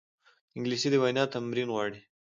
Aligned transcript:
انګلیسي 0.55 0.89
د 0.91 0.95
وینا 1.03 1.23
تمرین 1.33 1.67
غواړي 1.73 1.99